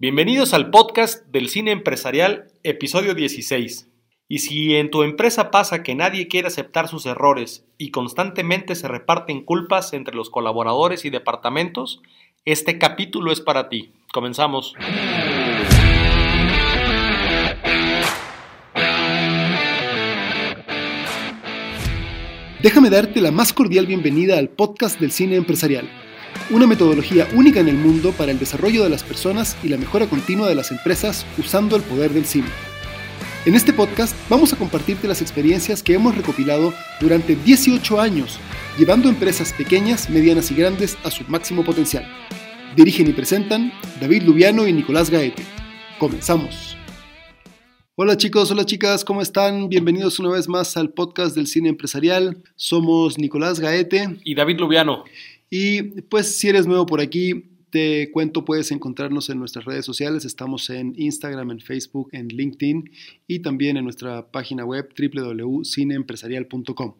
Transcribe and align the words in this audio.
Bienvenidos 0.00 0.54
al 0.54 0.70
podcast 0.70 1.26
del 1.26 1.50
cine 1.50 1.72
empresarial, 1.72 2.46
episodio 2.62 3.14
16. 3.14 3.90
Y 4.28 4.38
si 4.38 4.74
en 4.76 4.90
tu 4.90 5.02
empresa 5.02 5.50
pasa 5.50 5.82
que 5.82 5.94
nadie 5.94 6.26
quiere 6.26 6.48
aceptar 6.48 6.88
sus 6.88 7.04
errores 7.04 7.66
y 7.76 7.90
constantemente 7.90 8.76
se 8.76 8.88
reparten 8.88 9.44
culpas 9.44 9.92
entre 9.92 10.14
los 10.14 10.30
colaboradores 10.30 11.04
y 11.04 11.10
departamentos, 11.10 12.00
este 12.46 12.78
capítulo 12.78 13.30
es 13.30 13.42
para 13.42 13.68
ti. 13.68 13.92
Comenzamos. 14.10 14.72
Déjame 22.62 22.88
darte 22.88 23.20
la 23.20 23.32
más 23.32 23.52
cordial 23.52 23.84
bienvenida 23.84 24.38
al 24.38 24.48
podcast 24.48 24.98
del 24.98 25.10
cine 25.10 25.36
empresarial, 25.36 25.90
una 26.50 26.66
metodología 26.66 27.28
única 27.34 27.60
en 27.60 27.68
el 27.68 27.76
mundo 27.76 28.12
para 28.12 28.32
el 28.32 28.38
desarrollo 28.38 28.82
de 28.82 28.90
las 28.90 29.04
personas 29.04 29.56
y 29.62 29.68
la 29.68 29.76
mejora 29.76 30.06
continua 30.06 30.48
de 30.48 30.56
las 30.56 30.72
empresas 30.72 31.24
usando 31.38 31.76
el 31.76 31.82
poder 31.82 32.12
del 32.12 32.26
cine. 32.26 32.48
En 33.46 33.54
este 33.54 33.72
podcast 33.72 34.14
vamos 34.28 34.52
a 34.52 34.56
compartirte 34.56 35.08
las 35.08 35.22
experiencias 35.22 35.82
que 35.82 35.94
hemos 35.94 36.16
recopilado 36.16 36.74
durante 37.00 37.36
18 37.36 38.00
años, 38.00 38.38
llevando 38.76 39.08
empresas 39.08 39.52
pequeñas, 39.52 40.10
medianas 40.10 40.50
y 40.50 40.56
grandes 40.56 40.98
a 41.04 41.10
su 41.10 41.24
máximo 41.28 41.64
potencial. 41.64 42.04
Dirigen 42.76 43.08
y 43.08 43.12
presentan 43.12 43.72
David 44.00 44.24
Lubiano 44.24 44.66
y 44.66 44.72
Nicolás 44.72 45.08
Gaete. 45.08 45.44
Comenzamos. 45.98 46.76
Hola 47.94 48.16
chicos, 48.16 48.50
hola 48.50 48.64
chicas, 48.64 49.04
¿cómo 49.04 49.22
están? 49.22 49.68
Bienvenidos 49.68 50.18
una 50.18 50.30
vez 50.30 50.48
más 50.48 50.76
al 50.76 50.90
podcast 50.90 51.36
del 51.36 51.46
cine 51.46 51.68
empresarial. 51.68 52.42
Somos 52.56 53.18
Nicolás 53.18 53.60
Gaete 53.60 54.18
y 54.24 54.34
David 54.34 54.58
Lubiano. 54.58 55.04
Y 55.50 55.82
pues 56.02 56.38
si 56.38 56.48
eres 56.48 56.66
nuevo 56.66 56.86
por 56.86 57.00
aquí, 57.00 57.50
te 57.70 58.10
cuento, 58.12 58.44
puedes 58.44 58.70
encontrarnos 58.70 59.30
en 59.30 59.38
nuestras 59.38 59.64
redes 59.64 59.84
sociales. 59.84 60.24
Estamos 60.24 60.70
en 60.70 60.94
Instagram, 60.96 61.50
en 61.50 61.60
Facebook, 61.60 62.10
en 62.12 62.28
LinkedIn 62.28 62.90
y 63.26 63.40
también 63.40 63.76
en 63.76 63.84
nuestra 63.84 64.30
página 64.30 64.64
web 64.64 64.88
www.cineempresarial.com. 64.96 66.94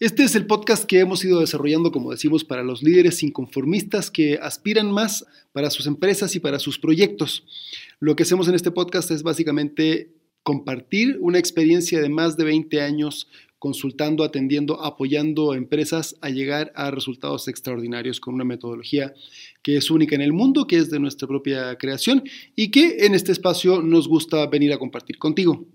Este 0.00 0.22
es 0.22 0.36
el 0.36 0.46
podcast 0.46 0.84
que 0.84 1.00
hemos 1.00 1.24
ido 1.24 1.40
desarrollando, 1.40 1.90
como 1.90 2.12
decimos, 2.12 2.44
para 2.44 2.62
los 2.62 2.84
líderes 2.84 3.22
inconformistas 3.22 4.12
que 4.12 4.38
aspiran 4.40 4.92
más 4.92 5.26
para 5.52 5.70
sus 5.70 5.86
empresas 5.88 6.36
y 6.36 6.40
para 6.40 6.60
sus 6.60 6.78
proyectos. 6.78 7.44
Lo 7.98 8.14
que 8.14 8.22
hacemos 8.22 8.46
en 8.46 8.54
este 8.54 8.70
podcast 8.70 9.10
es 9.10 9.24
básicamente 9.24 10.12
compartir 10.44 11.18
una 11.20 11.38
experiencia 11.38 12.00
de 12.00 12.08
más 12.08 12.36
de 12.36 12.44
20 12.44 12.80
años 12.80 13.28
consultando, 13.58 14.24
atendiendo, 14.24 14.82
apoyando 14.82 15.52
a 15.52 15.56
empresas 15.56 16.16
a 16.20 16.30
llegar 16.30 16.72
a 16.74 16.90
resultados 16.90 17.48
extraordinarios 17.48 18.20
con 18.20 18.34
una 18.34 18.44
metodología 18.44 19.14
que 19.62 19.76
es 19.76 19.90
única 19.90 20.14
en 20.14 20.22
el 20.22 20.32
mundo, 20.32 20.66
que 20.66 20.76
es 20.76 20.90
de 20.90 21.00
nuestra 21.00 21.26
propia 21.26 21.76
creación 21.76 22.22
y 22.54 22.70
que 22.70 23.06
en 23.06 23.14
este 23.14 23.32
espacio 23.32 23.82
nos 23.82 24.08
gusta 24.08 24.46
venir 24.46 24.72
a 24.72 24.78
compartir 24.78 25.18
contigo. 25.18 25.66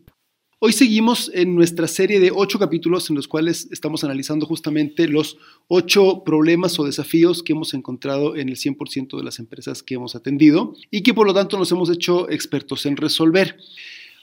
Hoy 0.66 0.72
seguimos 0.72 1.30
en 1.34 1.56
nuestra 1.56 1.89
serie 1.89 2.22
de 2.22 2.31
ocho 2.34 2.58
capítulos 2.58 3.09
en 3.09 3.17
los 3.17 3.28
cuales 3.28 3.67
estamos 3.70 4.06
analizando 4.06 4.45
justamente 4.45 5.09
los 5.09 5.38
ocho 5.67 6.23
problemas 6.23 6.80
o 6.80 6.86
desafíos 6.86 7.44
que 7.44 7.52
hemos 7.52 7.73
encontrado 7.73 8.38
en 8.38 8.48
el 8.48 8.56
100% 8.56 9.17
de 9.17 9.23
las 9.26 9.39
empresas 9.39 9.84
que 9.84 9.95
hemos 9.95 10.16
atendido 10.16 10.73
y 10.89 11.04
que 11.04 11.14
por 11.14 11.28
lo 11.28 11.34
tanto 11.34 11.58
nos 11.58 11.70
hemos 11.73 11.89
hecho 11.89 12.30
expertos 12.30 12.86
en 12.86 12.95
resolver. 12.95 13.58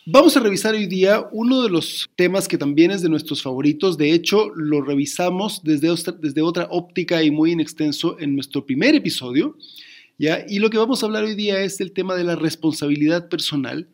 Vamos 0.06 0.34
a 0.34 0.40
revisar 0.40 0.74
hoy 0.74 0.86
día 0.86 1.28
uno 1.30 1.62
de 1.62 1.68
los 1.68 2.08
temas 2.16 2.48
que 2.48 2.56
también 2.56 2.90
es 2.90 3.02
de 3.02 3.10
nuestros 3.10 3.42
favoritos. 3.42 3.98
De 3.98 4.12
hecho, 4.12 4.48
lo 4.54 4.80
revisamos 4.80 5.62
desde, 5.62 5.88
desde 6.18 6.40
otra 6.40 6.68
óptica 6.70 7.22
y 7.22 7.30
muy 7.30 7.52
en 7.52 7.60
extenso 7.60 8.16
en 8.18 8.34
nuestro 8.34 8.64
primer 8.64 8.94
episodio. 8.94 9.58
¿Ya? 10.20 10.44
Y 10.46 10.58
lo 10.58 10.68
que 10.68 10.78
vamos 10.78 11.02
a 11.02 11.06
hablar 11.06 11.24
hoy 11.24 11.34
día 11.34 11.60
es 11.60 11.80
el 11.80 11.92
tema 11.92 12.14
de 12.14 12.24
la 12.24 12.36
responsabilidad 12.36 13.28
personal 13.28 13.88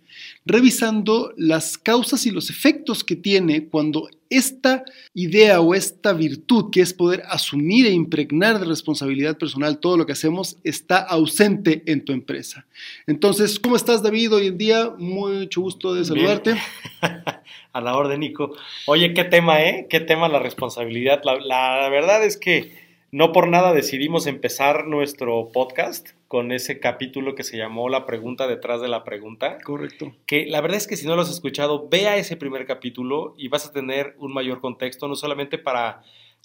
revisando 0.45 1.33
las 1.37 1.79
causas 1.79 2.27
y 2.27 2.31
los 2.31 2.51
efectos 2.51 3.05
que 3.05 3.17
tiene 3.17 3.69
cuando 3.69 4.09
esta 4.29 4.85
idea 5.15 5.61
o 5.61 5.75
esta 5.75 6.13
virtud 6.13 6.71
que 6.71 6.81
es 6.81 6.93
poder 6.93 7.23
asumir 7.29 7.87
e 7.87 7.91
impregnar 7.91 8.59
de 8.59 8.67
responsabilidad 8.67 9.39
personal 9.39 9.79
todo 9.79 9.97
lo 9.97 10.07
que 10.07 10.13
hacemos 10.13 10.59
está 10.65 10.99
ausente 10.99 11.83
en 11.87 12.05
tu 12.05 12.13
empresa. 12.13 12.67
Entonces, 13.07 13.61
¿cómo 13.61 13.77
estás 13.77 14.03
David 14.03 14.35
hoy 14.35 14.47
en 14.49 14.59
día? 14.59 14.91
Mucho 14.99 15.61
gusto 15.61 15.95
de 15.95 16.05
saludarte. 16.05 16.57
A 17.73 17.81
la 17.81 17.97
orden, 17.97 18.21
Nico. 18.21 18.57
Oye, 18.87 19.13
qué 19.15 19.25
tema, 19.25 19.63
¿eh? 19.63 19.87
Qué 19.89 20.01
tema 20.01 20.29
la 20.29 20.39
responsabilidad. 20.39 21.21
La, 21.25 21.39
la 21.39 21.89
verdad 21.91 22.25
es 22.25 22.37
que 22.37 22.86
no 23.17 23.33
por 23.33 23.49
nada 23.49 23.73
decidimos 23.73 24.27
empezar 24.27 24.87
nuestro 24.87 25.49
podcast 25.51 26.11
con 26.29 26.53
ese 26.53 26.81
capítulo 26.81 27.35
que 27.35 27.45
se 27.45 27.57
llamó 27.57 27.89
La 27.89 28.05
pregunta 28.05 28.47
detrás 28.47 28.83
de 28.83 28.89
la 28.89 29.05
pregunta. 29.05 29.57
Correcto. 29.65 30.13
Que 30.27 30.45
la 30.45 30.61
verdad 30.61 30.77
es 30.77 30.87
que 30.87 30.99
si 30.99 31.07
no 31.07 31.17
lo 31.17 31.23
has 31.23 31.31
escuchado, 31.31 31.89
vea 31.89 32.19
ese 32.19 32.37
primer 32.37 32.67
capítulo 32.67 33.35
y 33.39 33.49
vas 33.49 33.65
a 33.65 33.73
tener 33.73 34.17
un 34.19 34.35
mayor 34.35 34.61
contexto, 34.61 35.09
no 35.09 35.15
solamente 35.15 35.57
para, 35.57 36.03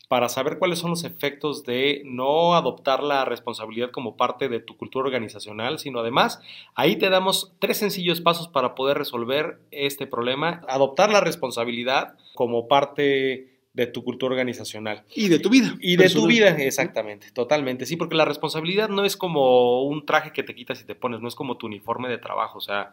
para 0.08 0.30
saber 0.30 0.60
cuáles 0.60 0.80
son 0.80 0.92
los 0.92 1.04
efectos 1.04 1.66
de 1.66 2.04
no 2.06 2.56
adoptar 2.56 3.04
la 3.04 3.26
responsabilidad 3.26 3.92
como 3.92 4.16
parte 4.16 4.48
de 4.48 4.62
tu 4.62 4.78
cultura 4.78 5.08
organizacional, 5.08 5.78
sino 5.78 6.00
además 6.00 6.40
ahí 6.76 6.96
te 6.96 7.10
damos 7.10 7.52
tres 7.60 7.80
sencillos 7.80 8.22
pasos 8.22 8.48
para 8.48 8.76
poder 8.76 8.98
resolver 8.98 9.60
este 9.72 10.08
problema, 10.08 10.62
adoptar 10.70 11.12
la 11.12 11.20
responsabilidad 11.20 12.16
como 12.34 12.70
parte 12.70 13.51
de 13.74 13.88
tu 13.88 14.04
cultura 14.04 14.34
organizacional. 14.34 15.04
Y 15.16 15.30
de 15.30 15.40
tu 15.40 15.50
vida. 15.50 15.76
Y 15.80 15.96
de 15.96 16.10
tu 16.10 16.28
vida, 16.28 16.50
exactamente, 16.50 17.32
totalmente. 17.32 17.86
Sí, 17.86 17.96
porque 17.96 18.16
la 18.16 18.26
responsabilidad 18.26 18.90
no 18.90 19.06
es 19.06 19.16
como 19.16 19.84
un 19.84 20.06
traje 20.06 20.32
que 20.34 20.44
te 20.44 20.56
quitas 20.56 20.82
y 20.82 20.86
te 20.86 20.96
pones, 20.96 21.22
no 21.22 21.28
es 21.28 21.36
como 21.36 21.58
tu 21.58 21.68
uniforme 21.68 22.10
de 22.10 22.18
trabajo. 22.18 22.58
O 22.58 22.62
sea, 22.62 22.92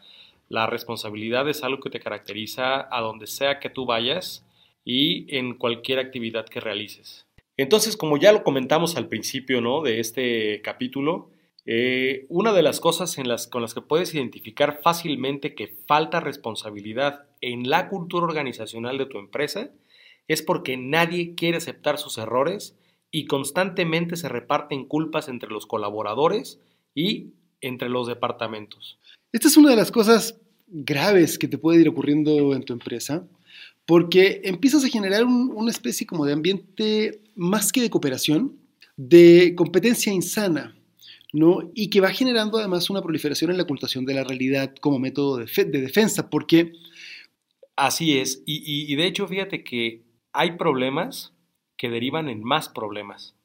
la 0.48 0.66
responsabilidad 0.66 1.48
es 1.48 1.64
algo 1.64 1.80
que 1.80 1.90
te 1.90 2.00
caracteriza 2.00 2.88
a 2.94 3.00
donde 3.00 3.26
sea 3.26 3.58
que 3.58 3.70
tú 3.70 3.86
vayas 3.86 4.46
y 4.84 5.26
en 5.36 5.54
cualquier 5.54 5.98
actividad 5.98 6.46
que 6.46 6.60
realices. 6.60 7.26
Entonces, 7.56 7.96
como 7.96 8.16
ya 8.16 8.32
lo 8.32 8.44
comentamos 8.44 8.96
al 8.96 9.08
principio 9.08 9.60
¿no? 9.60 9.82
de 9.82 9.98
este 9.98 10.62
capítulo, 10.62 11.30
eh, 11.66 12.24
una 12.28 12.52
de 12.52 12.62
las 12.62 12.78
cosas 12.80 13.18
en 13.18 13.28
las, 13.28 13.48
con 13.48 13.62
las 13.62 13.74
que 13.74 13.82
puedes 13.82 14.14
identificar 14.14 14.80
fácilmente 14.80 15.54
que 15.54 15.66
falta 15.86 16.20
responsabilidad 16.20 17.26
en 17.40 17.68
la 17.68 17.88
cultura 17.88 18.24
organizacional 18.24 18.96
de 18.96 19.06
tu 19.06 19.18
empresa 19.18 19.70
es 20.28 20.42
porque 20.42 20.76
nadie 20.76 21.34
quiere 21.34 21.56
aceptar 21.56 21.98
sus 21.98 22.18
errores 22.18 22.76
y 23.10 23.24
constantemente 23.26 24.16
se 24.16 24.28
reparten 24.28 24.84
culpas 24.84 25.28
entre 25.28 25.48
los 25.48 25.66
colaboradores 25.66 26.60
y 26.94 27.32
entre 27.62 27.88
los 27.88 28.06
departamentos. 28.06 28.98
Esta 29.32 29.48
es 29.48 29.56
una 29.56 29.70
de 29.70 29.76
las 29.76 29.90
cosas 29.90 30.38
graves 30.66 31.38
que 31.38 31.48
te 31.48 31.58
puede 31.58 31.80
ir 31.80 31.88
ocurriendo 31.88 32.54
en 32.54 32.62
tu 32.62 32.74
empresa, 32.74 33.26
porque 33.86 34.42
empiezas 34.44 34.84
a 34.84 34.88
generar 34.88 35.24
una 35.24 35.70
especie 35.70 36.06
como 36.06 36.26
de 36.26 36.34
ambiente 36.34 37.22
más 37.34 37.72
que 37.72 37.80
de 37.80 37.90
cooperación, 37.90 38.56
de 38.96 39.54
competencia 39.56 40.12
insana, 40.12 40.76
¿no? 41.32 41.70
Y 41.74 41.88
que 41.88 42.02
va 42.02 42.10
generando 42.10 42.58
además 42.58 42.90
una 42.90 43.00
proliferación 43.00 43.50
en 43.50 43.56
la 43.56 43.62
ocultación 43.62 44.04
de 44.04 44.14
la 44.14 44.24
realidad 44.24 44.74
como 44.80 44.98
método 44.98 45.38
de, 45.38 45.46
defensa, 45.80 46.28
porque... 46.28 46.72
Así 47.76 48.18
es, 48.18 48.42
y 48.44 48.96
de 48.96 49.06
hecho 49.06 49.28
fíjate 49.28 49.62
que 49.62 50.02
hay 50.38 50.52
problemas 50.52 51.34
que 51.76 51.90
derivan 51.90 52.28
en 52.28 52.44
más 52.44 52.68
problemas. 52.68 53.36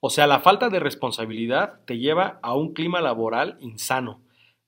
O 0.00 0.10
sea, 0.10 0.26
la 0.26 0.40
falta 0.40 0.68
de 0.68 0.80
responsabilidad 0.80 1.84
te 1.86 1.98
lleva 1.98 2.40
a 2.42 2.56
un 2.56 2.74
clima 2.74 3.00
laboral 3.00 3.56
insano, 3.60 4.20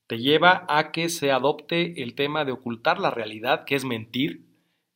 te 0.07 0.19
lleva 0.19 0.65
a 0.69 0.93
que 0.93 1.09
se 1.09 1.33
adopte 1.33 2.05
el 2.05 2.15
tema 2.15 2.45
de 2.45 2.53
ocultar 2.53 3.01
la 3.01 3.11
realidad, 3.11 3.65
que 3.65 3.75
es 3.75 3.85
mentir. 3.85 4.47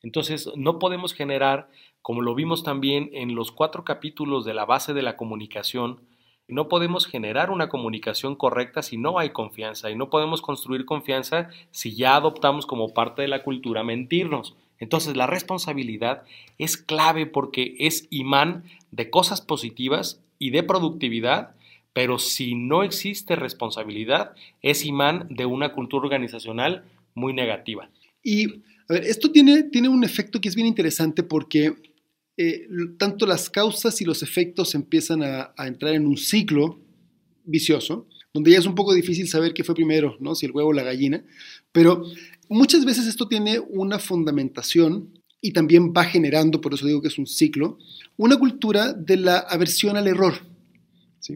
Entonces, 0.00 0.48
no 0.54 0.78
podemos 0.78 1.12
generar, 1.12 1.70
como 2.02 2.22
lo 2.22 2.36
vimos 2.36 2.62
también 2.62 3.10
en 3.12 3.34
los 3.34 3.50
cuatro 3.50 3.82
capítulos 3.82 4.44
de 4.44 4.54
la 4.54 4.64
base 4.64 4.94
de 4.94 5.02
la 5.02 5.16
comunicación, 5.16 6.02
no 6.46 6.68
podemos 6.68 7.06
generar 7.06 7.50
una 7.50 7.68
comunicación 7.68 8.36
correcta 8.36 8.82
si 8.82 8.96
no 8.96 9.18
hay 9.18 9.30
confianza 9.30 9.90
y 9.90 9.96
no 9.96 10.08
podemos 10.08 10.40
construir 10.40 10.84
confianza 10.84 11.48
si 11.72 11.96
ya 11.96 12.14
adoptamos 12.14 12.64
como 12.64 12.94
parte 12.94 13.22
de 13.22 13.28
la 13.28 13.42
cultura 13.42 13.82
mentirnos. 13.82 14.54
Entonces 14.78 15.16
la 15.16 15.26
responsabilidad 15.26 16.22
es 16.58 16.76
clave 16.76 17.26
porque 17.26 17.76
es 17.78 18.06
imán 18.10 18.64
de 18.90 19.10
cosas 19.10 19.40
positivas 19.40 20.20
y 20.38 20.50
de 20.50 20.62
productividad, 20.62 21.54
pero 21.92 22.18
si 22.18 22.54
no 22.54 22.82
existe 22.82 23.36
responsabilidad, 23.36 24.32
es 24.62 24.84
imán 24.84 25.26
de 25.30 25.46
una 25.46 25.72
cultura 25.72 26.04
organizacional 26.04 26.84
muy 27.14 27.32
negativa. 27.32 27.90
Y 28.22 28.62
a 28.88 28.94
ver, 28.94 29.04
esto 29.04 29.32
tiene, 29.32 29.64
tiene 29.64 29.88
un 29.88 30.04
efecto 30.04 30.40
que 30.40 30.48
es 30.48 30.54
bien 30.54 30.66
interesante 30.66 31.22
porque 31.22 31.74
eh, 32.36 32.68
tanto 32.98 33.26
las 33.26 33.48
causas 33.48 34.00
y 34.00 34.04
los 34.04 34.22
efectos 34.22 34.74
empiezan 34.74 35.22
a, 35.22 35.54
a, 35.56 35.66
entrar 35.66 35.94
en 35.94 36.06
un 36.06 36.18
ciclo 36.18 36.78
vicioso, 37.44 38.06
donde 38.34 38.50
ya 38.50 38.58
es 38.58 38.66
un 38.66 38.74
poco 38.74 38.92
difícil 38.92 39.26
saber 39.28 39.54
qué 39.54 39.64
fue 39.64 39.74
primero, 39.74 40.16
¿no? 40.20 40.34
si 40.34 40.44
el 40.44 40.52
huevo 40.52 40.68
o 40.68 40.72
la 40.74 40.82
gallina, 40.82 41.24
pero 41.72 42.04
Muchas 42.48 42.84
veces 42.84 43.06
esto 43.06 43.26
tiene 43.28 43.58
una 43.58 43.98
fundamentación 43.98 45.12
y 45.40 45.52
también 45.52 45.92
va 45.96 46.04
generando, 46.04 46.60
por 46.60 46.74
eso 46.74 46.86
digo 46.86 47.02
que 47.02 47.08
es 47.08 47.18
un 47.18 47.26
ciclo, 47.26 47.78
una 48.16 48.38
cultura 48.38 48.92
de 48.92 49.16
la 49.16 49.38
aversión 49.38 49.96
al 49.96 50.06
error. 50.06 50.34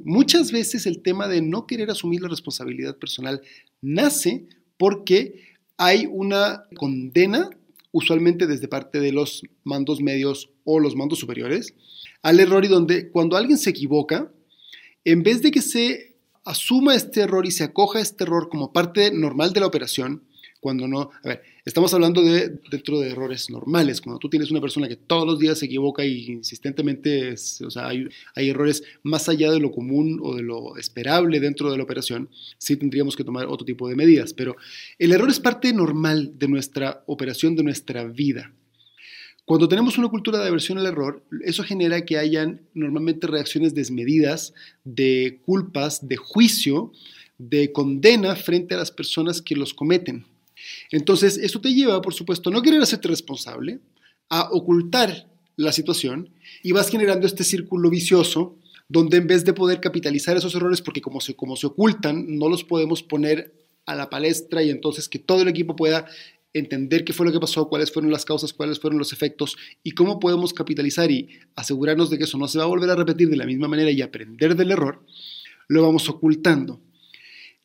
Muchas 0.05 0.53
veces 0.53 0.87
el 0.87 1.03
tema 1.03 1.27
de 1.27 1.43
no 1.43 1.67
querer 1.67 1.91
asumir 1.91 2.23
la 2.23 2.29
responsabilidad 2.29 2.97
personal 2.97 3.41
nace 3.81 4.47
porque 4.79 5.51
hay 5.77 6.07
una 6.07 6.65
condena, 6.77 7.51
usualmente 7.91 8.47
desde 8.47 8.69
parte 8.69 9.01
de 9.01 9.13
los 9.13 9.43
mandos 9.65 10.01
medios 10.01 10.51
o 10.65 10.79
los 10.79 10.95
mandos 10.95 11.19
superiores, 11.19 11.75
al 12.23 12.39
error 12.39 12.65
y 12.65 12.69
donde 12.69 13.11
cuando 13.11 13.37
alguien 13.37 13.59
se 13.59 13.71
equivoca, 13.71 14.33
en 15.05 15.23
vez 15.23 15.43
de 15.43 15.51
que 15.51 15.63
se 15.63 16.17
asuma 16.45 16.95
este 16.95 17.23
error 17.23 17.47
y 17.47 17.51
se 17.51 17.65
acoja 17.65 18.01
este 18.01 18.25
error 18.25 18.49
como 18.49 18.73
parte 18.73 19.11
normal 19.13 19.53
de 19.53 19.61
la 19.61 19.67
operación, 19.67 20.25
cuando 20.61 20.87
no, 20.87 21.11
a 21.25 21.29
ver, 21.29 21.43
estamos 21.65 21.93
hablando 21.95 22.23
de 22.23 22.59
dentro 22.71 23.01
de 23.01 23.11
errores 23.11 23.51
normales, 23.51 24.01
cuando 24.01 24.19
tú 24.19 24.29
tienes 24.29 24.51
una 24.51 24.61
persona 24.61 24.89
que 24.89 24.97
todos 24.97 25.27
los 25.27 25.39
días 25.39 25.59
se 25.59 25.67
equivoca 25.67 26.05
y 26.05 26.27
insistentemente, 26.27 27.33
o 27.33 27.71
sea, 27.71 27.89
hay, 27.89 28.07
hay, 28.35 28.51
errores 28.51 28.83
más 29.03 29.29
allá 29.29 29.51
de 29.51 29.59
lo 29.59 29.73
común 29.73 30.21
o 30.23 30.37
de 30.37 30.43
lo 30.43 30.77
esperable 30.77 31.41
dentro 31.41 31.71
de 31.71 31.79
la 31.79 31.85
operación, 31.85 32.29
sí 32.59 32.77
tendríamos 32.77 33.17
que 33.17 33.25
tomar 33.25 33.47
otro 33.47 33.65
tipo 33.65 33.89
de 33.89 33.97
medidas, 33.97 34.35
pero 34.35 34.57
el 34.99 35.13
error 35.13 35.31
es 35.31 35.41
parte 35.41 35.73
normal 35.73 36.33
de 36.39 36.49
nuestra 36.49 37.03
operación, 37.07 37.57
de 37.57 37.63
nuestra 37.63 38.05
vida. 38.05 38.53
Cuando 39.47 39.67
tenemos 39.67 39.99
una 39.99 40.09
cultura 40.09 40.39
de 40.39 40.47
aversión 40.47 40.79
al 40.79 40.87
error, 40.87 41.25
eso 41.45 41.65
genera 41.65 42.05
que 42.05 42.19
hayan 42.19 42.61
normalmente 42.73 43.27
reacciones 43.27 43.75
desmedidas 43.75 44.55
de 44.85 45.41
culpas, 45.45 46.07
de 46.07 46.17
juicio, 46.17 46.93
de 47.37 47.73
condena 47.73 48.37
frente 48.37 48.75
a 48.75 48.79
las 48.79 48.93
personas 48.93 49.43
que 49.43 49.57
los 49.57 49.75
cometen. 49.75 50.25
Entonces, 50.91 51.39
eso 51.39 51.61
te 51.61 51.73
lleva, 51.73 52.01
por 52.03 52.15
supuesto, 52.15 52.51
a 52.51 52.53
no 52.53 52.63
querer 52.63 52.83
hacerte 52.83 53.09
responsable, 53.09 53.81
a 54.29 54.51
ocultar 54.53 55.29
la 55.57 55.73
situación 55.73 56.31
y 56.63 56.73
vas 56.73 56.89
generando 56.89 57.27
este 57.27 57.45
círculo 57.45 57.91
vicioso 57.91 58.57
donde 58.89 59.19
en 59.19 59.27
vez 59.27 59.45
de 59.45 59.53
poder 59.53 59.81
capitalizar 59.81 60.37
esos 60.37 60.55
errores, 60.55 60.83
porque 60.83 61.01
como 61.01 61.21
se, 61.21 61.37
como 61.37 61.55
se 61.55 61.69
ocultan, 61.69 62.39
no 62.39 62.49
los 62.49 62.65
podemos 62.65 63.03
poner 63.03 63.55
a 63.87 63.95
la 63.95 64.11
palestra 64.11 64.63
y 64.63 64.71
entonces 64.71 65.09
que 65.09 65.19
todo 65.21 65.43
el 65.43 65.49
equipo 65.49 65.77
pueda 65.77 66.07
entender 66.53 67.05
qué 67.05 67.13
fue 67.13 67.27
lo 67.27 67.33
que 67.33 67.39
pasó, 67.39 67.69
cuáles 67.69 67.93
fueron 67.93 68.11
las 68.11 68.25
causas, 68.25 68.53
cuáles 68.53 68.81
fueron 68.81 68.99
los 68.99 69.13
efectos 69.13 69.57
y 69.85 69.93
cómo 69.93 70.19
podemos 70.19 70.53
capitalizar 70.53 71.11
y 71.11 71.29
asegurarnos 71.55 72.11
de 72.11 72.19
que 72.19 72.25
eso 72.25 72.39
no 72.39 72.49
se 72.49 72.59
va 72.59 72.65
a 72.65 72.69
volver 72.69 72.91
a 72.91 72.97
repetir 72.97 73.29
de 73.29 73.37
la 73.37 73.47
misma 73.47 73.69
manera 73.69 73.91
y 73.91 74.03
aprender 74.03 74.57
del 74.57 74.73
error, 74.73 75.05
lo 75.69 75.83
vamos 75.83 76.09
ocultando. 76.09 76.81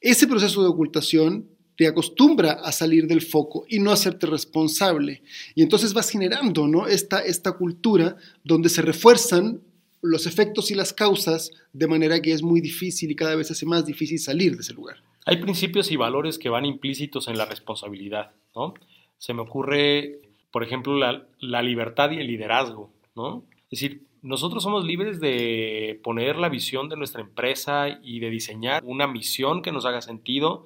Ese 0.01 0.27
proceso 0.27 0.61
de 0.61 0.69
ocultación 0.69 1.47
te 1.75 1.87
acostumbra 1.87 2.53
a 2.53 2.71
salir 2.71 3.07
del 3.07 3.21
foco 3.21 3.65
y 3.69 3.79
no 3.79 3.91
hacerte 3.91 4.27
responsable. 4.27 5.21
Y 5.55 5.61
entonces 5.61 5.93
vas 5.93 6.09
generando 6.09 6.67
¿no? 6.67 6.87
esta, 6.87 7.19
esta 7.19 7.53
cultura 7.53 8.15
donde 8.43 8.69
se 8.69 8.81
refuerzan 8.81 9.61
los 10.01 10.27
efectos 10.27 10.71
y 10.71 10.75
las 10.75 10.93
causas 10.93 11.51
de 11.73 11.87
manera 11.87 12.21
que 12.21 12.31
es 12.31 12.43
muy 12.43 12.61
difícil 12.61 13.11
y 13.11 13.15
cada 13.15 13.35
vez 13.35 13.51
hace 13.51 13.65
más 13.65 13.85
difícil 13.85 14.19
salir 14.19 14.55
de 14.55 14.61
ese 14.61 14.73
lugar. 14.73 14.97
Hay 15.25 15.37
principios 15.37 15.91
y 15.91 15.95
valores 15.95 16.37
que 16.37 16.49
van 16.49 16.65
implícitos 16.65 17.27
en 17.27 17.37
la 17.37 17.45
responsabilidad, 17.45 18.31
¿no? 18.55 18.75
Se 19.17 19.33
me 19.33 19.41
ocurre, 19.41 20.19
por 20.51 20.63
ejemplo, 20.63 20.95
la, 20.97 21.25
la 21.39 21.63
libertad 21.63 22.11
y 22.11 22.17
el 22.17 22.27
liderazgo, 22.27 22.91
¿no? 23.15 23.43
Es 23.71 23.81
decir, 23.81 24.03
nosotros 24.21 24.61
somos 24.61 24.85
libres 24.85 25.19
de 25.19 25.99
poner 26.03 26.37
la 26.37 26.49
visión 26.49 26.89
de 26.89 26.97
nuestra 26.97 27.21
empresa 27.21 27.99
y 28.03 28.19
de 28.19 28.29
diseñar 28.29 28.83
una 28.85 29.07
misión 29.07 29.63
que 29.63 29.71
nos 29.71 29.85
haga 29.85 30.01
sentido, 30.01 30.65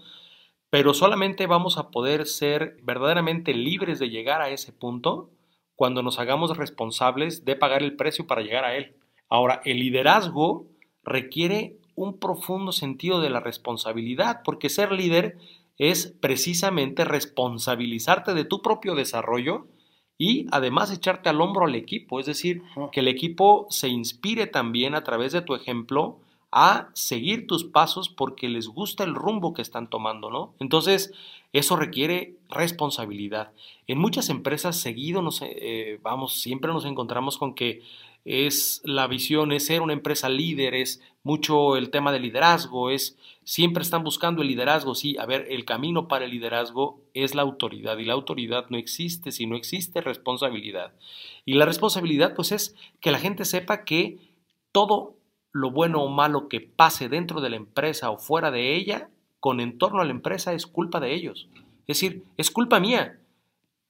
pero 0.69 0.93
solamente 0.93 1.47
vamos 1.47 1.77
a 1.77 1.89
poder 1.89 2.25
ser 2.27 2.77
verdaderamente 2.83 3.53
libres 3.53 3.99
de 3.99 4.09
llegar 4.09 4.41
a 4.41 4.49
ese 4.49 4.71
punto 4.71 5.29
cuando 5.75 6.03
nos 6.03 6.19
hagamos 6.19 6.57
responsables 6.57 7.45
de 7.45 7.55
pagar 7.55 7.81
el 7.81 7.95
precio 7.95 8.27
para 8.27 8.41
llegar 8.41 8.65
a 8.65 8.75
él. 8.75 8.95
Ahora, 9.29 9.61
el 9.65 9.79
liderazgo 9.79 10.67
requiere 11.03 11.77
un 11.95 12.19
profundo 12.19 12.71
sentido 12.71 13.21
de 13.21 13.29
la 13.29 13.39
responsabilidad, 13.39 14.41
porque 14.43 14.69
ser 14.69 14.91
líder 14.91 15.37
es 15.77 16.13
precisamente 16.19 17.05
responsabilizarte 17.05 18.33
de 18.33 18.45
tu 18.45 18.61
propio 18.61 18.95
desarrollo 18.95 19.67
y 20.17 20.47
además 20.51 20.91
echarte 20.91 21.29
al 21.29 21.39
hombro 21.39 21.65
al 21.65 21.75
equipo, 21.75 22.19
es 22.19 22.25
decir, 22.25 22.61
que 22.91 22.99
el 22.99 23.07
equipo 23.07 23.65
se 23.69 23.87
inspire 23.87 24.47
también 24.47 24.93
a 24.93 25.03
través 25.03 25.31
de 25.31 25.41
tu 25.41 25.55
ejemplo 25.55 26.19
a 26.51 26.89
seguir 26.93 27.47
tus 27.47 27.63
pasos 27.63 28.09
porque 28.09 28.49
les 28.49 28.67
gusta 28.67 29.03
el 29.03 29.13
rumbo 29.13 29.53
que 29.53 29.61
están 29.61 29.89
tomando, 29.89 30.31
¿no? 30.31 30.53
Entonces, 30.59 31.13
eso 31.53 31.75
requiere 31.75 32.35
responsabilidad. 32.49 33.51
En 33.87 33.99
muchas 33.99 34.29
empresas 34.29 34.77
seguido 34.77 35.27
eh, 35.41 35.99
vamos, 36.01 36.41
siempre 36.41 36.71
nos 36.71 36.85
encontramos 36.85 37.37
con 37.37 37.53
que 37.53 37.81
es 38.25 38.81
la 38.83 39.07
visión, 39.07 39.51
es 39.51 39.65
ser 39.65 39.81
una 39.81 39.93
empresa 39.93 40.29
líder, 40.29 40.75
es 40.75 41.01
mucho 41.23 41.77
el 41.77 41.89
tema 41.89 42.11
de 42.11 42.19
liderazgo, 42.19 42.89
es 42.89 43.17
siempre 43.43 43.81
están 43.81 44.03
buscando 44.03 44.41
el 44.41 44.49
liderazgo, 44.49 44.93
sí, 44.93 45.15
a 45.17 45.25
ver, 45.25 45.47
el 45.49 45.65
camino 45.65 46.07
para 46.07 46.25
el 46.25 46.31
liderazgo 46.31 47.01
es 47.13 47.33
la 47.33 47.41
autoridad 47.41 47.97
y 47.97 48.05
la 48.05 48.13
autoridad 48.13 48.65
no 48.69 48.77
existe 48.77 49.31
si 49.31 49.47
no 49.47 49.55
existe 49.55 50.01
responsabilidad. 50.01 50.93
Y 51.45 51.53
la 51.53 51.65
responsabilidad 51.65 52.35
pues 52.35 52.51
es 52.51 52.75
que 52.99 53.11
la 53.11 53.19
gente 53.19 53.45
sepa 53.45 53.85
que 53.85 54.17
todo 54.71 55.15
lo 55.51 55.71
bueno 55.71 56.01
o 56.01 56.09
malo 56.09 56.47
que 56.47 56.61
pase 56.61 57.09
dentro 57.09 57.41
de 57.41 57.49
la 57.49 57.55
empresa 57.55 58.11
o 58.11 58.17
fuera 58.17 58.51
de 58.51 58.75
ella, 58.75 59.09
con 59.39 59.59
entorno 59.59 60.01
a 60.01 60.05
la 60.05 60.11
empresa, 60.11 60.53
es 60.53 60.67
culpa 60.67 60.99
de 60.99 61.13
ellos. 61.13 61.49
Es 61.87 61.99
decir, 61.99 62.23
es 62.37 62.51
culpa 62.51 62.79
mía. 62.79 63.19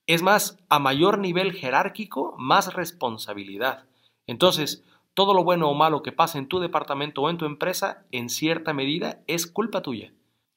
Es 0.07 0.21
más, 0.21 0.57
a 0.69 0.79
mayor 0.79 1.19
nivel 1.19 1.53
jerárquico, 1.53 2.35
más 2.37 2.73
responsabilidad. 2.73 3.85
Entonces, 4.25 4.83
todo 5.13 5.33
lo 5.33 5.43
bueno 5.43 5.69
o 5.69 5.73
malo 5.73 6.01
que 6.01 6.11
pase 6.11 6.37
en 6.37 6.47
tu 6.47 6.59
departamento 6.59 7.21
o 7.21 7.29
en 7.29 7.37
tu 7.37 7.45
empresa, 7.45 8.05
en 8.11 8.29
cierta 8.29 8.73
medida, 8.73 9.21
es 9.27 9.47
culpa 9.47 9.81
tuya. 9.81 10.13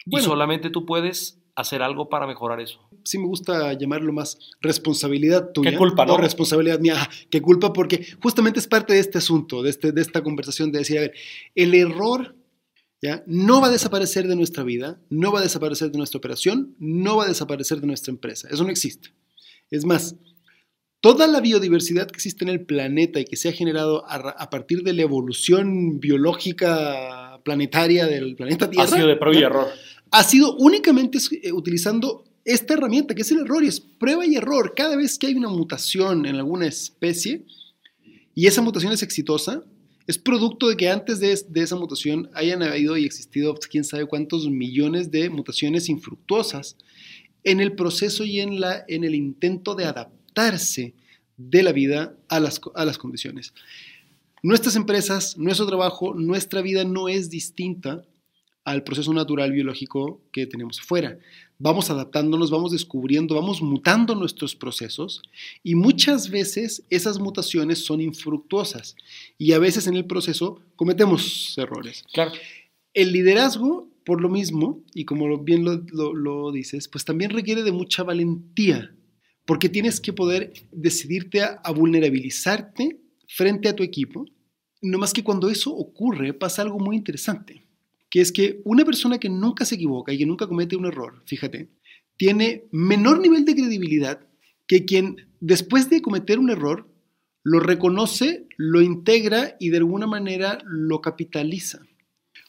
y 0.06 0.20
solamente 0.20 0.70
tú 0.70 0.84
puedes 0.87 1.42
hacer 1.54 1.82
algo 1.82 2.08
para 2.08 2.26
mejorar 2.26 2.60
eso. 2.60 2.81
Sí 3.04 3.19
me 3.19 3.26
gusta 3.26 3.72
llamarlo 3.75 4.12
más 4.12 4.38
responsabilidad 4.60 5.52
tuya. 5.52 5.70
¿Qué 5.70 5.76
culpa, 5.76 6.06
no? 6.06 6.16
responsabilidad 6.16 6.81
mía. 6.81 6.96
¿Qué 7.31 7.43
culpa? 7.43 7.72
Porque 7.72 8.06
justamente 8.22 8.58
es 8.58 8.66
parte 8.66 8.94
de 8.94 9.00
este 9.00 9.19
asunto, 9.19 9.62
de, 9.62 9.70
este, 9.70 9.93
de 9.93 10.00
esta 10.00 10.22
conversación 10.22 10.72
de 10.72 10.81
decir, 10.81 10.99
a 10.99 11.02
ver, 11.02 11.12
el 11.54 11.75
error 11.75 12.34
¿ya? 13.02 13.22
no 13.26 13.60
va 13.60 13.69
a 13.69 13.70
desaparecer 13.70 14.26
de 14.28 14.37
nuestra 14.37 14.64
vida, 14.64 15.00
no 15.10 15.32
va 15.32 15.40
a 15.40 15.43
desaparecer 15.43 15.90
de 15.90 15.99
nuestra 15.99 16.19
operación, 16.19 16.75
no 16.78 17.16
va 17.16 17.25
a 17.25 17.28
desaparecer 17.28 17.81
de 17.81 17.87
nuestra 17.87 18.12
empresa. 18.12 18.49
Eso 18.50 18.64
no 18.64 18.70
existe. 18.70 19.10
Es 19.70 19.84
más, 19.84 20.16
toda 21.00 21.26
la 21.26 21.40
biodiversidad 21.40 22.06
que 22.06 22.16
existe 22.16 22.44
en 22.44 22.50
el 22.50 22.64
planeta 22.64 23.20
y 23.20 23.25
que 23.25 23.37
se 23.37 23.50
ha 23.50 23.52
generado 23.52 24.06
a, 24.06 24.14
a 24.14 24.50
partir 24.50 24.82
de 24.84 24.94
la 24.94 25.02
evolución 25.02 26.00
biológica 26.00 27.40
planetaria 27.44 28.06
del 28.06 28.37
planeta 28.37 28.70
Tierra. 28.70 28.84
Ha 28.84 28.88
sido 28.88 29.08
de 29.08 29.16
prueba 29.16 29.38
y 29.38 29.43
error 29.43 29.69
ha 30.12 30.23
sido 30.23 30.56
únicamente 30.56 31.19
eh, 31.43 31.53
utilizando 31.53 32.25
esta 32.44 32.75
herramienta, 32.75 33.14
que 33.14 33.23
es 33.23 33.31
el 33.33 33.40
error, 33.40 33.64
y 33.64 33.69
es 33.69 33.81
prueba 33.81 34.26
y 34.26 34.37
error. 34.37 34.75
Cada 34.76 34.95
vez 34.95 35.19
que 35.19 35.26
hay 35.26 35.35
una 35.35 35.49
mutación 35.49 36.26
en 36.26 36.37
alguna 36.37 36.66
especie 36.66 37.45
y 38.35 38.47
esa 38.47 38.62
mutación 38.62 38.92
es 38.92 39.02
exitosa, 39.02 39.62
es 40.07 40.19
producto 40.19 40.69
de 40.69 40.76
que 40.76 40.90
antes 40.90 41.21
de, 41.21 41.33
esa 41.62 41.76
mutación 41.76 42.28
hayan 42.35 42.62
habido 42.62 42.97
y 42.97 43.04
existido 43.04 43.54
quién 43.71 43.85
sabe 43.85 44.07
cuántos 44.07 44.49
millones 44.49 45.11
de 45.11 45.31
mutaciones 45.31 45.88
infructuosas 45.88 46.76
en 47.45 47.61
el 47.61 47.73
proceso 47.73 48.25
y 48.25 48.40
en, 48.40 48.52
el 48.88 49.14
intento 49.14 49.75
de 49.75 49.85
adaptarse 49.85 50.95
de 51.37 51.62
la 51.62 51.73
vida 51.73 52.14
a 52.28 52.40
las 52.40 52.99
condiciones. 52.99 53.54
Nuestras 54.42 54.75
empresas, 54.76 55.38
nuestro 55.38 55.66
trabajo, 55.66 56.14
nuestra 56.14 56.61
vida 56.61 56.85
no 56.85 57.09
es 57.09 57.31
distinta 57.31 58.02
al 58.64 58.85
proceso 58.85 59.12
natural 59.12 59.52
biológico 59.52 60.21
que 60.33 60.47
tenemos 60.47 60.78
afuera. 60.81 61.19
Vamos 61.59 61.90
adaptándonos, 61.90 62.50
vamos 62.50 62.73
descubriendo, 62.73 63.35
vamos 63.35 63.62
mutando 63.62 64.14
nuestros 64.14 64.54
procesos 64.54 65.23
y 65.62 65.75
muchas 65.75 66.31
veces 66.31 66.85
esas 66.90 67.19
mutaciones 67.19 67.85
son 67.85 68.00
infructuosas 68.00 68.97
y 69.38 69.52
a 69.52 69.59
veces 69.59 69.87
en 69.87 69.97
el 69.97 70.04
proceso 70.04 70.61
cometemos 70.76 71.57
errores. 71.59 72.04
Claro. 72.12 72.33
El 72.95 73.12
liderazgo, 73.12 73.88
por 74.04 74.21
lo 74.21 74.28
mismo, 74.28 74.83
y 74.95 75.04
como 75.04 75.38
bien 75.38 75.64
lo, 75.64 76.14
lo 76.14 76.52
dices, 76.52 76.88
pues 76.88 77.04
también 77.04 77.31
requiere 77.31 77.62
de 77.62 77.73
mucha 77.73 78.02
valentía, 78.02 78.95
porque 79.47 79.69
tienes 79.69 80.00
que 80.00 80.12
poder 80.12 80.52
decidirte 80.71 81.42
a, 81.42 81.61
a 81.64 81.73
vulnerabilizarte 81.73 83.00
frente 83.28 83.69
a 83.69 83.76
tu 83.76 83.83
equipo, 83.83 84.26
no 84.83 84.99
más 84.99 85.12
que 85.12 85.25
cuando 85.25 85.49
eso 85.49 85.75
ocurre 85.75 86.35
pasa 86.35 86.62
algo 86.62 86.78
muy 86.78 86.97
interesante 86.97 87.62
que 88.12 88.21
es 88.21 88.31
que 88.31 88.61
una 88.64 88.85
persona 88.85 89.16
que 89.16 89.31
nunca 89.31 89.64
se 89.64 89.76
equivoca 89.76 90.12
y 90.12 90.19
que 90.19 90.26
nunca 90.26 90.47
comete 90.47 90.76
un 90.76 90.85
error, 90.85 91.23
fíjate, 91.25 91.71
tiene 92.19 92.64
menor 92.71 93.21
nivel 93.21 93.47
de 93.47 93.54
credibilidad 93.54 94.28
que 94.66 94.85
quien 94.85 95.16
después 95.40 95.88
de 95.88 96.02
cometer 96.02 96.38
un 96.38 96.50
error 96.50 96.87
lo 97.42 97.59
reconoce, 97.59 98.47
lo 98.59 98.83
integra 98.83 99.57
y 99.59 99.71
de 99.71 99.78
alguna 99.78 100.07
manera 100.07 100.59
lo 100.66 101.00
capitaliza. 101.00 101.81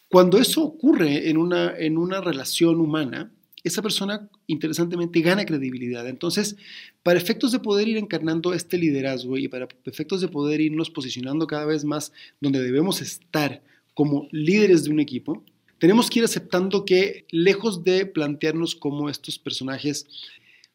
Cuando 0.09 0.37
eso 0.37 0.65
ocurre 0.65 1.29
en 1.29 1.37
una, 1.37 1.73
en 1.77 1.97
una 1.97 2.19
relación 2.19 2.81
humana, 2.81 3.31
esa 3.63 3.81
persona 3.81 4.29
interesantemente 4.47 5.21
gana 5.21 5.45
credibilidad. 5.45 6.05
Entonces, 6.09 6.57
para 7.03 7.17
efectos 7.17 7.53
de 7.53 7.59
poder 7.59 7.87
ir 7.87 7.95
encarnando 7.95 8.53
este 8.53 8.77
liderazgo 8.77 9.37
y 9.37 9.47
para 9.47 9.69
efectos 9.85 10.19
de 10.19 10.27
poder 10.27 10.59
irnos 10.59 10.89
posicionando 10.89 11.47
cada 11.47 11.65
vez 11.65 11.85
más 11.85 12.11
donde 12.41 12.61
debemos 12.61 13.01
estar 13.01 13.63
como 13.93 14.27
líderes 14.31 14.83
de 14.83 14.91
un 14.91 14.99
equipo, 14.99 15.45
tenemos 15.83 16.09
que 16.09 16.19
ir 16.19 16.23
aceptando 16.23 16.85
que 16.85 17.25
lejos 17.29 17.83
de 17.83 18.05
plantearnos 18.05 18.73
como 18.73 19.09
estos 19.09 19.37
personajes 19.37 20.07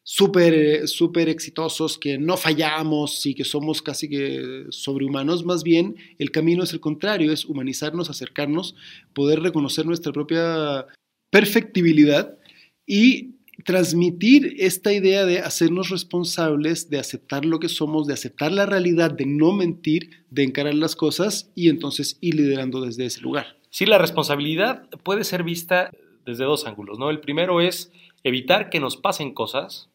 súper 0.03 1.29
exitosos, 1.29 1.97
que 1.97 2.19
no 2.19 2.37
fallamos 2.37 3.25
y 3.25 3.33
que 3.33 3.43
somos 3.43 3.81
casi 3.81 4.07
que 4.07 4.67
sobrehumanos, 4.69 5.43
más 5.43 5.63
bien 5.63 5.95
el 6.19 6.29
camino 6.29 6.61
es 6.61 6.73
el 6.73 6.79
contrario, 6.79 7.31
es 7.31 7.45
humanizarnos, 7.45 8.11
acercarnos, 8.11 8.75
poder 9.15 9.39
reconocer 9.39 9.87
nuestra 9.87 10.11
propia 10.11 10.85
perfectibilidad 11.31 12.37
y 12.85 13.31
transmitir 13.65 14.57
esta 14.59 14.93
idea 14.93 15.25
de 15.25 15.39
hacernos 15.39 15.89
responsables, 15.89 16.91
de 16.91 16.99
aceptar 16.99 17.45
lo 17.45 17.59
que 17.59 17.69
somos, 17.69 18.05
de 18.05 18.13
aceptar 18.13 18.51
la 18.51 18.67
realidad, 18.67 19.09
de 19.09 19.25
no 19.25 19.53
mentir, 19.53 20.23
de 20.29 20.43
encarar 20.43 20.75
las 20.75 20.95
cosas 20.95 21.49
y 21.55 21.69
entonces 21.69 22.19
ir 22.21 22.35
liderando 22.35 22.81
desde 22.81 23.07
ese 23.07 23.21
lugar. 23.21 23.58
Sí, 23.69 23.85
la 23.85 23.97
responsabilidad 23.97 24.89
puede 25.03 25.23
ser 25.23 25.43
vista 25.43 25.91
desde 26.25 26.45
dos 26.45 26.65
ángulos, 26.65 26.97
¿no? 26.97 27.09
El 27.09 27.19
primero 27.19 27.61
es 27.61 27.91
evitar 28.23 28.69
que 28.69 28.79
nos 28.79 28.97
pasen 28.97 29.33
cosas 29.33 29.89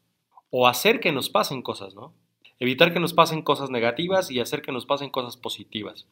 o 0.51 0.69
hacer 0.69 1.01
que 1.01 1.13
nos 1.13 1.29
pasen 1.29 1.63
cosas, 1.63 1.95
¿no? 1.95 2.13
Evitar 2.61 2.93
que 2.93 3.01
nos 3.01 3.13
pasen 3.13 3.43
cosas 3.43 3.71
negativas 3.71 4.31
y 4.31 4.39
hacer 4.39 4.63
que 4.63 4.71
nos 4.71 4.87
pasen 4.87 5.11
cosas 5.11 5.37
positivas. 5.37 6.07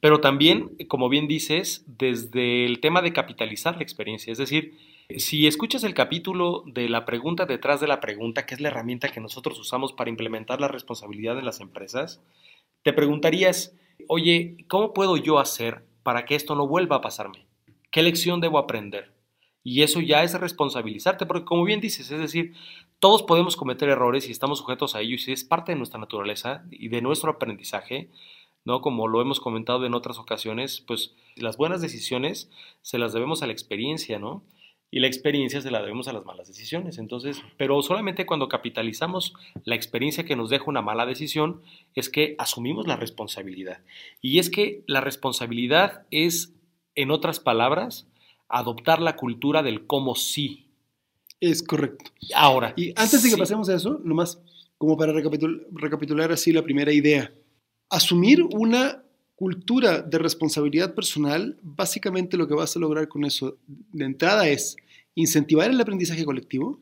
Pero 0.00 0.20
también, 0.20 0.76
como 0.88 1.08
bien 1.08 1.26
dices, 1.26 1.84
desde 1.86 2.66
el 2.66 2.80
tema 2.80 3.00
de 3.00 3.14
capitalizar 3.14 3.76
la 3.76 3.82
experiencia, 3.82 4.30
es 4.30 4.38
decir, 4.38 4.76
si 5.16 5.46
escuchas 5.46 5.84
el 5.84 5.94
capítulo 5.94 6.64
de 6.66 6.88
la 6.90 7.06
pregunta 7.06 7.46
detrás 7.46 7.80
de 7.80 7.86
la 7.86 8.00
pregunta, 8.00 8.44
que 8.44 8.54
es 8.54 8.60
la 8.60 8.68
herramienta 8.68 9.08
que 9.08 9.20
nosotros 9.20 9.58
usamos 9.58 9.92
para 9.92 10.10
implementar 10.10 10.60
la 10.60 10.68
responsabilidad 10.68 11.38
en 11.38 11.46
las 11.46 11.60
empresas, 11.60 12.20
te 12.82 12.92
preguntarías, 12.92 13.74
oye, 14.08 14.58
¿cómo 14.68 14.92
puedo 14.92 15.16
yo 15.16 15.38
hacer 15.38 15.82
para 16.06 16.24
que 16.24 16.36
esto 16.36 16.54
no 16.54 16.68
vuelva 16.68 16.96
a 16.96 17.00
pasarme? 17.00 17.48
¿Qué 17.90 18.00
lección 18.00 18.40
debo 18.40 18.58
aprender? 18.58 19.12
Y 19.64 19.82
eso 19.82 19.98
ya 19.98 20.22
es 20.22 20.38
responsabilizarte, 20.38 21.26
porque 21.26 21.44
como 21.44 21.64
bien 21.64 21.80
dices, 21.80 22.12
es 22.12 22.20
decir, 22.20 22.54
todos 23.00 23.24
podemos 23.24 23.56
cometer 23.56 23.88
errores 23.88 24.28
y 24.28 24.30
estamos 24.30 24.60
sujetos 24.60 24.94
a 24.94 25.00
ellos 25.00 25.26
y 25.26 25.32
es 25.32 25.42
parte 25.42 25.72
de 25.72 25.78
nuestra 25.78 25.98
naturaleza 25.98 26.64
y 26.70 26.90
de 26.90 27.02
nuestro 27.02 27.32
aprendizaje, 27.32 28.12
¿no? 28.64 28.82
Como 28.82 29.08
lo 29.08 29.20
hemos 29.20 29.40
comentado 29.40 29.84
en 29.84 29.94
otras 29.94 30.20
ocasiones, 30.20 30.80
pues 30.86 31.16
las 31.34 31.56
buenas 31.56 31.80
decisiones 31.80 32.52
se 32.82 32.98
las 32.98 33.12
debemos 33.12 33.42
a 33.42 33.48
la 33.48 33.52
experiencia, 33.52 34.20
¿no? 34.20 34.44
Y 34.90 35.00
la 35.00 35.06
experiencia 35.08 35.60
se 35.60 35.70
la 35.70 35.80
debemos 35.80 36.08
a 36.08 36.12
las 36.12 36.24
malas 36.24 36.48
decisiones. 36.48 36.98
Entonces, 36.98 37.42
pero 37.56 37.82
solamente 37.82 38.26
cuando 38.26 38.48
capitalizamos 38.48 39.34
la 39.64 39.74
experiencia 39.74 40.24
que 40.24 40.36
nos 40.36 40.50
deja 40.50 40.64
una 40.66 40.82
mala 40.82 41.06
decisión 41.06 41.60
es 41.94 42.08
que 42.08 42.34
asumimos 42.38 42.86
la 42.86 42.96
responsabilidad. 42.96 43.80
Y 44.22 44.38
es 44.38 44.48
que 44.48 44.82
la 44.86 45.00
responsabilidad 45.00 46.06
es, 46.10 46.54
en 46.94 47.10
otras 47.10 47.40
palabras, 47.40 48.06
adoptar 48.48 49.00
la 49.02 49.16
cultura 49.16 49.62
del 49.62 49.86
cómo 49.86 50.14
sí. 50.14 50.66
Es 51.40 51.62
correcto. 51.62 52.10
Ahora. 52.34 52.72
Y 52.76 52.90
antes 52.96 53.22
de 53.22 53.30
que 53.30 53.36
pasemos 53.36 53.68
a 53.68 53.74
eso, 53.74 54.00
nomás 54.04 54.40
como 54.78 54.96
para 54.96 55.12
recapitular 55.12 56.32
así 56.32 56.52
la 56.52 56.62
primera 56.62 56.92
idea. 56.92 57.32
Asumir 57.90 58.42
una 58.42 59.02
cultura 59.36 60.00
de 60.00 60.18
responsabilidad 60.18 60.94
personal, 60.94 61.58
básicamente 61.62 62.38
lo 62.38 62.48
que 62.48 62.54
vas 62.54 62.74
a 62.74 62.80
lograr 62.80 63.06
con 63.06 63.24
eso 63.24 63.58
de 63.66 64.04
entrada 64.06 64.48
es 64.48 64.76
incentivar 65.14 65.70
el 65.70 65.80
aprendizaje 65.80 66.24
colectivo, 66.24 66.80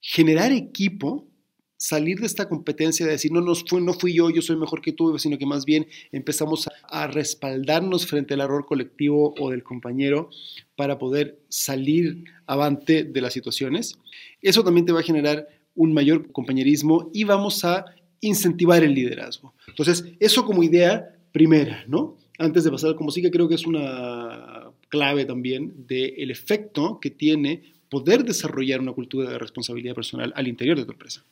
generar 0.00 0.50
equipo, 0.50 1.28
salir 1.76 2.18
de 2.18 2.26
esta 2.26 2.48
competencia 2.48 3.06
de 3.06 3.12
decir, 3.12 3.32
no, 3.32 3.40
no, 3.40 3.54
fui, 3.54 3.80
no 3.80 3.94
fui 3.94 4.12
yo, 4.12 4.30
yo 4.30 4.42
soy 4.42 4.56
mejor 4.56 4.82
que 4.82 4.92
tú, 4.92 5.16
sino 5.18 5.38
que 5.38 5.46
más 5.46 5.64
bien 5.64 5.86
empezamos 6.10 6.66
a, 6.66 6.72
a 6.88 7.06
respaldarnos 7.06 8.06
frente 8.06 8.34
al 8.34 8.40
error 8.40 8.66
colectivo 8.66 9.34
o 9.38 9.50
del 9.50 9.62
compañero 9.62 10.28
para 10.76 10.98
poder 10.98 11.40
salir 11.48 12.24
avante 12.46 13.04
de 13.04 13.20
las 13.20 13.32
situaciones. 13.32 13.96
Eso 14.42 14.64
también 14.64 14.86
te 14.86 14.92
va 14.92 15.00
a 15.00 15.04
generar 15.04 15.48
un 15.76 15.94
mayor 15.94 16.32
compañerismo 16.32 17.10
y 17.14 17.24
vamos 17.24 17.64
a 17.64 17.84
incentivar 18.20 18.82
el 18.82 18.92
liderazgo. 18.92 19.54
Entonces, 19.68 20.04
eso 20.18 20.44
como 20.44 20.62
idea 20.62 21.16
primera, 21.32 21.84
¿no? 21.86 22.16
Antes 22.38 22.64
de 22.64 22.70
pasar 22.70 22.94
como 22.94 23.10
sí 23.10 23.22
que 23.22 23.30
creo 23.30 23.48
que 23.48 23.54
es 23.54 23.66
una 23.66 24.70
clave 24.88 25.24
también 25.24 25.86
del 25.86 26.30
efecto 26.30 26.98
que 27.00 27.10
tiene 27.10 27.62
poder 27.90 28.24
desarrollar 28.24 28.80
una 28.80 28.92
cultura 28.92 29.28
de 29.28 29.38
responsabilidad 29.38 29.94
personal 29.94 30.32
al 30.36 30.48
interior 30.48 30.78
de 30.78 30.84
tu 30.84 30.92
empresa. 30.92 31.24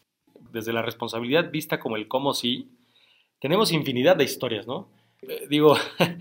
Desde 0.52 0.72
la 0.72 0.82
responsabilidad 0.82 1.50
vista 1.50 1.78
como 1.78 1.96
el 1.96 2.08
cómo 2.08 2.34
sí, 2.34 2.68
tenemos 3.40 3.72
infinidad 3.72 4.16
de 4.16 4.24
historias, 4.24 4.66
¿no? 4.66 4.88
Eh, 5.22 5.46
digo, 5.48 5.76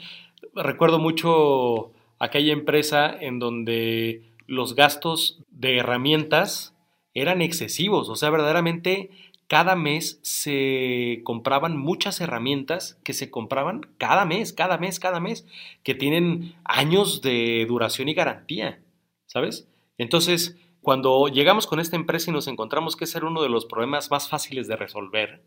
recuerdo 0.55 0.99
mucho 0.99 1.91
aquella 2.19 2.53
empresa 2.53 3.15
en 3.19 3.39
donde 3.39 4.23
los 4.45 4.75
gastos 4.75 5.41
de 5.49 5.77
herramientas 5.77 6.73
eran 7.13 7.41
excesivos, 7.41 8.09
o 8.09 8.15
sea, 8.15 8.29
verdaderamente 8.29 9.09
cada 9.47 9.75
mes 9.75 10.19
se 10.23 11.21
compraban 11.23 11.77
muchas 11.77 12.19
herramientas 12.19 12.99
que 13.03 13.13
se 13.13 13.31
compraban 13.31 13.81
cada 13.97 14.25
mes, 14.25 14.51
cada 14.51 14.77
mes, 14.77 14.99
cada 14.99 15.19
mes, 15.19 15.45
que 15.83 15.95
tienen 15.95 16.55
años 16.65 17.21
de 17.21 17.65
duración 17.67 18.09
y 18.09 18.13
garantía, 18.13 18.81
¿sabes? 19.25 19.67
Entonces, 19.97 20.57
cuando 20.81 21.27
llegamos 21.27 21.65
con 21.65 21.79
esta 21.79 21.95
empresa 21.95 22.29
y 22.29 22.33
nos 22.33 22.47
encontramos 22.47 22.95
que 22.95 23.05
ese 23.05 23.17
era 23.17 23.27
uno 23.27 23.41
de 23.41 23.49
los 23.49 23.65
problemas 23.65 24.11
más 24.11 24.29
fáciles 24.29 24.67
de 24.67 24.75
resolver, 24.75 25.43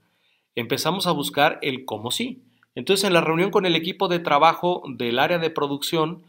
empezamos 0.54 1.06
a 1.06 1.12
buscar 1.12 1.58
el 1.62 1.84
cómo 1.84 2.10
sí. 2.10 2.42
Entonces, 2.74 3.04
en 3.04 3.12
la 3.12 3.20
reunión 3.20 3.50
con 3.50 3.66
el 3.66 3.76
equipo 3.76 4.08
de 4.08 4.18
trabajo 4.18 4.82
del 4.86 5.18
área 5.18 5.38
de 5.38 5.50
producción, 5.50 6.24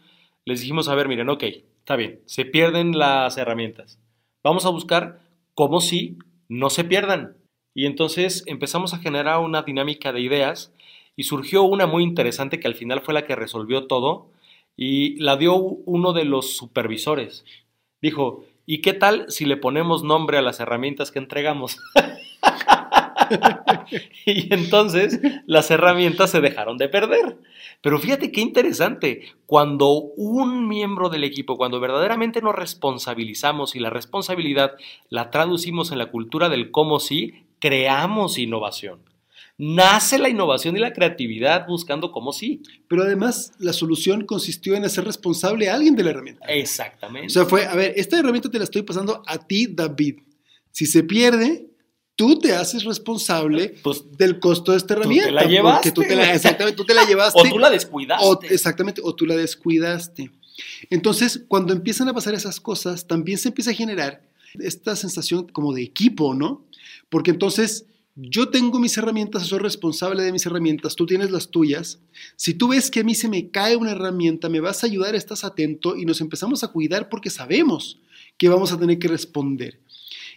les 0.45 0.61
dijimos, 0.61 0.87
a 0.87 0.95
ver, 0.95 1.07
miren, 1.07 1.29
ok, 1.29 1.43
está 1.79 1.95
bien, 1.95 2.21
se 2.25 2.45
pierden 2.45 2.97
las 2.97 3.37
herramientas. 3.37 3.99
Vamos 4.43 4.65
a 4.65 4.69
buscar 4.69 5.21
cómo 5.53 5.81
sí 5.81 6.17
no 6.49 6.69
se 6.69 6.83
pierdan. 6.83 7.37
Y 7.73 7.85
entonces 7.85 8.43
empezamos 8.47 8.93
a 8.93 8.99
generar 8.99 9.39
una 9.39 9.63
dinámica 9.63 10.11
de 10.11 10.21
ideas 10.21 10.73
y 11.15 11.23
surgió 11.23 11.63
una 11.63 11.87
muy 11.87 12.03
interesante 12.03 12.59
que 12.59 12.67
al 12.67 12.75
final 12.75 13.01
fue 13.01 13.13
la 13.13 13.25
que 13.25 13.35
resolvió 13.35 13.87
todo 13.87 14.29
y 14.75 15.19
la 15.19 15.37
dio 15.37 15.55
uno 15.55 16.13
de 16.13 16.25
los 16.25 16.55
supervisores. 16.55 17.45
Dijo, 18.01 18.45
¿y 18.65 18.81
qué 18.81 18.93
tal 18.93 19.25
si 19.29 19.45
le 19.45 19.57
ponemos 19.57 20.03
nombre 20.03 20.37
a 20.37 20.41
las 20.41 20.59
herramientas 20.59 21.11
que 21.11 21.19
entregamos? 21.19 21.79
y 24.25 24.53
entonces 24.53 25.19
las 25.45 25.71
herramientas 25.71 26.31
se 26.31 26.41
dejaron 26.41 26.77
de 26.77 26.89
perder. 26.89 27.37
Pero 27.81 27.99
fíjate 27.99 28.31
qué 28.31 28.41
interesante, 28.41 29.33
cuando 29.45 29.91
un 29.91 30.67
miembro 30.67 31.09
del 31.09 31.23
equipo, 31.23 31.57
cuando 31.57 31.79
verdaderamente 31.79 32.41
nos 32.41 32.55
responsabilizamos 32.55 33.75
y 33.75 33.79
la 33.79 33.89
responsabilidad 33.89 34.73
la 35.09 35.31
traducimos 35.31 35.91
en 35.91 35.97
la 35.97 36.11
cultura 36.11 36.49
del 36.49 36.71
cómo 36.71 36.99
sí, 36.99 37.45
creamos 37.62 38.38
innovación. 38.38 39.00
Nace 39.58 40.18
la 40.18 40.27
innovación 40.27 40.75
y 40.75 40.80
la 40.80 40.91
creatividad 40.91 41.68
buscando 41.68 42.12
cómo 42.12 42.34
sí. 42.34 42.63
Pero 42.88 43.03
además 43.03 43.53
la 43.60 43.74
solución 43.74 44.25
consistió 44.25 44.75
en 44.75 44.84
hacer 44.84 45.06
responsable 45.06 45.70
a 45.70 45.75
alguien 45.75 45.96
de 45.96 46.03
la 46.03 46.10
herramienta. 46.10 46.46
Exactamente. 46.48 47.27
O 47.27 47.30
sea, 47.30 47.46
fue, 47.46 47.65
a 47.65 47.75
ver, 47.75 47.94
esta 47.96 48.18
herramienta 48.18 48.50
te 48.50 48.58
la 48.58 48.63
estoy 48.63 48.82
pasando 48.82 49.22
a 49.27 49.38
ti, 49.38 49.68
David. 49.68 50.15
Si 50.72 50.88
se 50.88 51.03
pierde, 51.03 51.68
tú 52.15 52.39
te 52.39 52.56
haces 52.56 52.84
responsable 52.84 53.75
pues, 53.84 54.03
del 54.18 54.39
costo 54.39 54.72
de 54.72 54.80
esta 54.80 54.96
herramienta. 54.96 55.27
Tú 55.27 55.36
te 55.36 55.44
la 55.44 55.48
llevaste. 55.48 55.91
Tú 55.91 56.01
te 56.01 56.15
la, 56.15 56.34
exactamente, 56.34 56.77
tú 56.77 56.86
te 56.86 56.94
la 56.96 57.06
llevaste. 57.06 57.39
o 57.41 57.44
tú 57.44 57.60
la 57.60 57.70
descuidaste. 57.70 58.53
exactamente, 58.53 59.01
o 59.03 59.13
tú 59.13 59.27
la 59.27 59.36
descuidaste. 59.36 60.32
Entonces, 60.89 61.44
cuando 61.48 61.72
empiezan 61.72 62.10
a 62.10 62.13
pasar 62.13 62.34
esas 62.34 62.60
cosas, 62.60 63.06
también 63.06 63.38
se 63.38 63.50
empieza 63.50 63.70
a 63.70 63.75
generar 63.75 64.24
esta 64.60 64.96
sensación 64.96 65.48
como 65.48 65.74
de 65.74 65.84
equipo, 65.84 66.34
¿no? 66.34 66.65
Porque 67.10 67.31
entonces 67.31 67.86
yo 68.15 68.50
tengo 68.50 68.79
mis 68.79 68.98
herramientas, 68.98 69.48
soy 69.48 69.60
responsable 69.60 70.24
de 70.24 70.31
mis 70.31 70.46
herramientas, 70.46 70.96
tú 70.96 71.05
tienes 71.05 71.31
las 71.31 71.50
tuyas. 71.50 72.00
Si 72.36 72.53
tú 72.53 72.70
ves 72.70 72.91
que 72.91 73.00
a 73.00 73.03
mí 73.03 73.15
se 73.15 73.29
me 73.29 73.50
cae 73.50 73.77
una 73.77 73.91
herramienta, 73.91 74.50
me 74.50 74.60
vas 74.60 74.84
a 74.84 74.88
ayudar, 74.88 75.15
estás 75.15 75.43
atento 75.43 75.96
y 75.96 76.05
nos 76.05 76.20
empezamos 76.20 76.63
a 76.63 76.67
cuidar 76.67 77.10
porque 77.10 77.29
sabemos 77.29 78.00
que 78.38 78.50
vamos 78.50 78.72
a 78.72 78.79
tener 78.79 79.00
que 79.00 79.08
responder. 79.08 79.79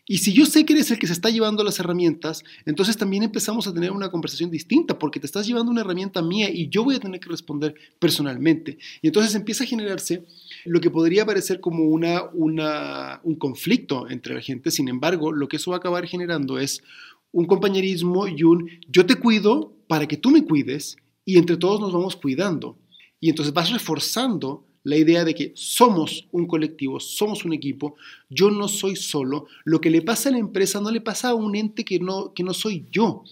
Y 0.07 0.19
si 0.19 0.35
yo 0.35 0.45
sé 0.45 0.67
que 0.67 0.75
eres 0.75 0.91
el 0.91 0.99
que 0.99 1.07
se 1.07 1.15
está 1.15 1.31
llevando 1.31 1.65
las 1.65 1.81
herramientas, 1.81 2.45
entonces 2.67 2.99
también 2.99 3.23
empezamos 3.23 3.67
a 3.67 3.73
tener 3.73 3.91
una 3.91 4.11
conversación 4.11 4.51
distinta, 4.51 4.99
porque 4.99 5.19
te 5.19 5.27
estás 5.27 5.47
llevando 5.47 5.73
una 5.73 5.81
herramienta 5.81 6.21
mía 6.21 6.51
y 6.51 6.69
yo 6.69 6.85
voy 6.85 6.97
a 6.97 7.01
tener 7.01 7.21
que 7.21 7.31
responder 7.31 7.75
personalmente. 7.99 8.77
Y 9.01 9.07
entonces 9.07 9.35
empieza 9.35 9.65
a 9.65 9.67
generarse 9.67 10.27
lo 10.67 10.81
que 10.81 10.91
podría 10.91 11.25
parecer 11.25 11.59
como 11.61 11.85
una, 11.85 12.31
un 12.33 13.37
conflicto 13.37 14.09
entre 14.11 14.35
la 14.35 14.43
gente. 14.43 14.71
Sin 14.71 14.89
embargo, 14.89 15.33
lo 15.33 15.49
que 15.49 15.57
eso 15.57 15.71
va 15.71 15.79
a 15.79 15.81
acabar 15.81 16.07
generando 16.07 16.59
es 16.59 16.83
un 17.33 17.47
compañerismo 17.47 18.29
y 18.29 18.43
un 18.43 18.69
yo 18.89 19.07
te 19.07 19.17
cuido 19.17 19.75
para 19.89 20.07
que 20.07 20.19
tú 20.19 20.31
me 20.31 20.45
cuides 20.45 20.97
y 21.25 21.39
entre 21.39 21.57
todos 21.57 21.81
nos 21.81 21.95
vamos 21.95 22.17
cuidando. 22.17 22.79
Y 23.21 23.31
entonces 23.31 23.55
vas 23.55 23.71
reforzando 23.71 24.67
la 24.85 24.97
idea 24.97 25.25
de 25.25 25.35
que 25.35 25.53
somos 25.57 26.29
un 26.31 26.47
colectivo, 26.47 27.01
somos 27.01 27.45
un 27.45 27.53
equipo, 27.53 27.97
yo 28.29 28.51
no 28.51 28.69
soy 28.69 28.97
solo, 28.97 29.47
lo 29.65 29.81
que 29.81 29.91
le 29.91 30.03
pasa 30.03 30.29
a 30.29 30.33
la 30.33 30.39
empresa 30.39 30.81
no 30.81 30.91
le 30.91 31.01
pasa 31.01 31.31
a 31.31 31.35
un 31.35 31.57
ente 31.57 31.85
que 31.85 31.99
no, 31.99 32.33
que 32.33 32.45
no 32.45 32.55
soy 32.55 32.87
yo. 32.93 33.25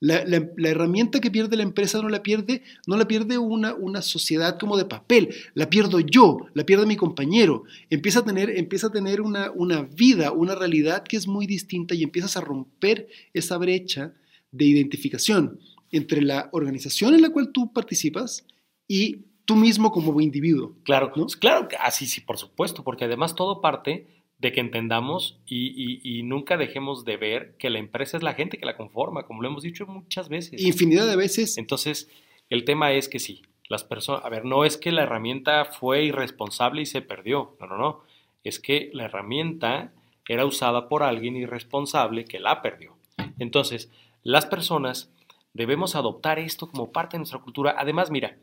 La, 0.00 0.18
herramienta 0.18 1.20
que 1.20 1.30
pierde 1.30 1.56
la 1.56 1.62
empresa 1.62 2.00
no 2.02 2.10
la 2.10 2.22
pierde, 2.22 2.62
no 2.86 2.96
la 2.96 3.08
pierde 3.08 3.38
una, 3.38 3.74
una 3.74 4.02
sociedad 4.02 4.58
como 4.58 4.76
de 4.76 4.84
papel, 4.84 5.34
la 5.54 5.70
pierdo 5.70 5.98
yo, 5.98 6.38
la 6.52 6.66
pierde 6.66 6.84
mi 6.84 6.96
compañero. 6.96 7.64
Empieza 7.88 8.18
a 8.18 8.24
tener, 8.24 8.50
empieza 8.50 8.88
a 8.88 8.92
tener 8.92 9.22
una, 9.22 9.50
una 9.52 9.82
vida, 9.82 10.30
una 10.30 10.54
realidad 10.54 11.04
que 11.04 11.16
es 11.16 11.26
muy 11.26 11.46
distinta 11.46 11.94
y 11.94 12.02
empiezas 12.02 12.36
a 12.36 12.42
romper 12.42 13.08
esa 13.32 13.56
brecha 13.56 14.12
de 14.52 14.66
identificación 14.66 15.58
entre 15.90 16.20
la 16.20 16.50
organización 16.52 17.14
en 17.14 17.22
la 17.22 17.30
cual 17.30 17.50
tú 17.50 17.72
participas 17.72 18.44
y 18.86 19.24
tú 19.44 19.56
mismo 19.56 19.92
como 19.92 20.20
individuo. 20.20 20.74
Claro, 20.84 21.12
claro, 21.38 21.68
así 21.80 22.06
sí, 22.06 22.20
por 22.20 22.38
supuesto, 22.38 22.82
porque 22.84 23.04
además 23.04 23.34
todo 23.34 23.60
parte 23.60 24.06
de 24.38 24.52
que 24.52 24.60
entendamos 24.60 25.38
y, 25.46 26.22
nunca 26.24 26.56
dejemos 26.56 27.04
de 27.04 27.16
ver 27.16 27.56
que 27.58 27.70
la 27.70 27.78
empresa 27.78 28.16
es 28.16 28.22
la 28.22 28.34
gente 28.34 28.58
que 28.58 28.66
la 28.66 28.76
conforma, 28.76 29.24
como 29.24 29.42
lo 29.42 29.48
hemos 29.48 29.62
dicho 29.62 29.86
muchas 29.86 30.28
veces. 30.28 30.62
Infinidad 30.62 31.06
de 31.06 31.16
veces. 31.16 31.56
Entonces, 31.58 32.10
el 32.50 32.64
tema 32.64 32.92
es 32.92 33.08
que 33.08 33.20
sí, 33.20 33.42
las 33.68 33.84
personas, 33.84 34.24
a 34.24 34.28
ver, 34.28 34.44
no 34.44 34.64
es 34.64 34.76
que 34.76 34.92
la 34.92 35.04
herramienta 35.04 35.64
fue 35.64 36.04
irresponsable 36.04 36.82
y 36.82 36.86
se 36.86 37.00
perdió, 37.00 37.56
no, 37.60 37.66
no, 37.66 37.78
no, 37.78 38.02
es 38.42 38.60
que 38.60 38.90
la 38.92 39.04
herramienta 39.04 39.92
era 40.28 40.44
usada 40.44 40.88
por 40.88 41.02
alguien 41.02 41.36
irresponsable 41.36 42.24
que 42.24 42.40
la 42.40 42.60
perdió. 42.60 42.96
Entonces, 43.38 43.90
las 44.22 44.46
personas 44.46 45.10
debemos 45.52 45.94
adoptar 45.94 46.38
esto 46.38 46.68
como 46.70 46.92
parte 46.92 47.16
de 47.16 47.20
nuestra 47.20 47.40
cultura. 47.40 47.74
Además, 47.78 48.10
mira, 48.10 48.36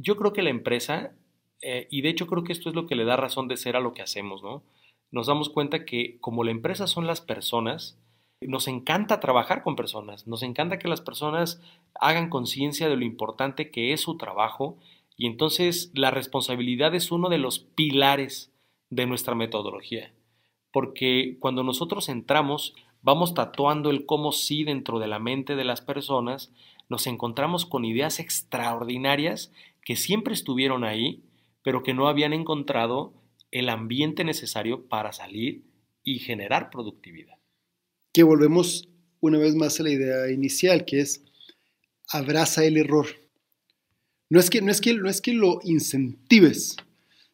yo 0.00 0.16
creo 0.16 0.32
que 0.32 0.42
la 0.42 0.50
empresa, 0.50 1.12
eh, 1.62 1.86
y 1.90 2.02
de 2.02 2.08
hecho 2.08 2.26
creo 2.26 2.44
que 2.44 2.52
esto 2.52 2.68
es 2.68 2.74
lo 2.74 2.86
que 2.86 2.96
le 2.96 3.04
da 3.04 3.16
razón 3.16 3.48
de 3.48 3.56
ser 3.56 3.76
a 3.76 3.80
lo 3.80 3.92
que 3.92 4.02
hacemos, 4.02 4.42
¿no? 4.42 4.62
nos 5.10 5.26
damos 5.26 5.48
cuenta 5.48 5.84
que 5.84 6.18
como 6.20 6.44
la 6.44 6.50
empresa 6.50 6.86
son 6.86 7.06
las 7.06 7.20
personas, 7.20 7.98
nos 8.40 8.68
encanta 8.68 9.20
trabajar 9.20 9.62
con 9.62 9.76
personas, 9.76 10.26
nos 10.26 10.42
encanta 10.42 10.78
que 10.78 10.88
las 10.88 11.00
personas 11.00 11.60
hagan 11.94 12.30
conciencia 12.30 12.88
de 12.88 12.96
lo 12.96 13.04
importante 13.04 13.70
que 13.70 13.92
es 13.92 14.00
su 14.00 14.16
trabajo 14.16 14.78
y 15.16 15.26
entonces 15.26 15.90
la 15.94 16.10
responsabilidad 16.10 16.94
es 16.94 17.12
uno 17.12 17.28
de 17.28 17.38
los 17.38 17.58
pilares 17.58 18.52
de 18.88 19.06
nuestra 19.06 19.34
metodología, 19.34 20.12
porque 20.72 21.36
cuando 21.40 21.62
nosotros 21.62 22.08
entramos 22.08 22.74
vamos 23.02 23.34
tatuando 23.34 23.90
el 23.90 24.06
cómo 24.06 24.32
sí 24.32 24.64
dentro 24.64 24.98
de 24.98 25.08
la 25.08 25.18
mente 25.18 25.56
de 25.56 25.64
las 25.64 25.80
personas, 25.80 26.52
nos 26.88 27.06
encontramos 27.06 27.64
con 27.66 27.84
ideas 27.84 28.20
extraordinarias 28.20 29.52
que 29.84 29.96
siempre 29.96 30.34
estuvieron 30.34 30.84
ahí, 30.84 31.24
pero 31.62 31.82
que 31.82 31.94
no 31.94 32.08
habían 32.08 32.32
encontrado 32.32 33.14
el 33.50 33.68
ambiente 33.68 34.24
necesario 34.24 34.88
para 34.88 35.12
salir 35.12 35.64
y 36.02 36.18
generar 36.18 36.70
productividad. 36.70 37.36
Que 38.12 38.22
volvemos 38.22 38.88
una 39.20 39.38
vez 39.38 39.54
más 39.54 39.78
a 39.80 39.82
la 39.82 39.90
idea 39.90 40.30
inicial, 40.30 40.84
que 40.84 41.00
es 41.00 41.24
abraza 42.08 42.64
el 42.64 42.76
error. 42.76 43.06
No 44.28 44.40
es 44.40 44.50
que, 44.50 44.62
no 44.62 44.70
es 44.70 44.80
que, 44.80 44.94
no 44.94 45.08
es 45.08 45.20
que 45.20 45.34
lo 45.34 45.60
incentives, 45.64 46.76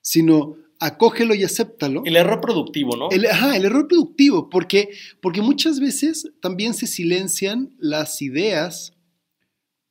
sino 0.00 0.56
acógelo 0.80 1.34
y 1.34 1.44
acéptalo. 1.44 2.02
El 2.04 2.16
error 2.16 2.40
productivo, 2.40 2.96
¿no? 2.96 3.10
El, 3.10 3.26
ajá, 3.26 3.56
el 3.56 3.64
error 3.64 3.86
productivo, 3.86 4.48
porque, 4.48 4.90
porque 5.20 5.42
muchas 5.42 5.80
veces 5.80 6.32
también 6.40 6.74
se 6.74 6.86
silencian 6.86 7.74
las 7.78 8.22
ideas 8.22 8.95